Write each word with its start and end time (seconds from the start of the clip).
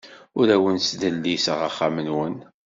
Ur 0.39 0.47
awen-ttdelliseɣ 0.55 1.59
axxam-nwen. 1.67 2.35